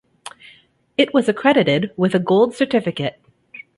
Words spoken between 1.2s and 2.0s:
accredited